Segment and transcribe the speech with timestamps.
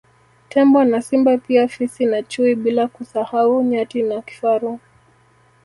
[0.49, 4.79] Tembo na Simba pia Fisi na chui bila kusahau Nyati na Kifaru